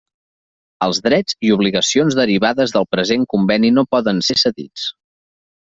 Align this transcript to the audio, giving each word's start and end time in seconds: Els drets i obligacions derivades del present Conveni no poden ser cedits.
Els 0.85 1.01
drets 1.07 1.35
i 1.49 1.51
obligacions 1.57 2.17
derivades 2.21 2.73
del 2.79 2.89
present 2.97 3.29
Conveni 3.35 3.73
no 3.79 3.87
poden 3.97 4.27
ser 4.31 4.39
cedits. 4.47 4.89